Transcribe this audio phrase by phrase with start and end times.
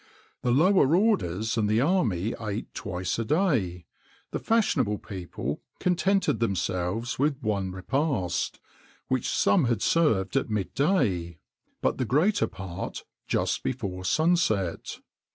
[0.41, 3.85] The lower orders and the army eat twice a day;[XXIX 26]
[4.31, 8.61] the fashionable people contented themselves with one repast,[XXIX 27]
[9.09, 11.37] which some had served at mid day,[XXIX 28]
[11.83, 14.97] but the greater part just before sunset.